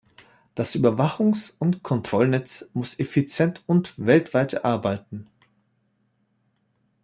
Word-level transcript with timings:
Das 0.55 0.73
Überwachungs- 0.75 1.53
und 1.59 1.83
Kontrollnetz 1.83 2.67
muss 2.73 2.97
effizient 2.97 3.63
und 3.67 4.03
weltweit 4.03 4.65
arbeiten. 4.65 5.27